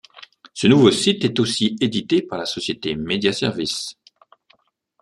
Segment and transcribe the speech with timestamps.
[0.55, 3.99] Ce nouveau site est aussi édité par la société Media services.